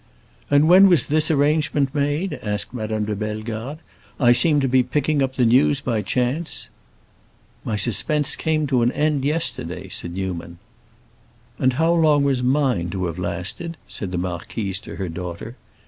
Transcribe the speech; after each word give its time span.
"And 0.49 0.67
when 0.67 0.89
was 0.89 1.05
this 1.05 1.29
arrangement 1.29 1.93
made?" 1.93 2.33
asked 2.41 2.73
Madame 2.73 3.05
de 3.05 3.15
Bellegarde. 3.15 3.81
"I 4.19 4.31
seem 4.31 4.59
to 4.61 4.67
be 4.67 4.81
picking 4.81 5.21
up 5.21 5.35
the 5.35 5.45
news 5.45 5.79
by 5.79 6.01
chance!" 6.01 6.69
"My 7.63 7.75
suspense 7.75 8.35
came 8.35 8.65
to 8.65 8.81
an 8.81 8.91
end 8.93 9.23
yesterday," 9.23 9.89
said 9.89 10.13
Newman. 10.15 10.57
"And 11.59 11.73
how 11.73 11.93
long 11.93 12.23
was 12.23 12.41
mine 12.41 12.89
to 12.89 13.05
have 13.05 13.19
lasted?" 13.19 13.77
said 13.87 14.11
the 14.11 14.17
marquise 14.17 14.79
to 14.79 14.95
her 14.95 15.07
daughter. 15.07 15.55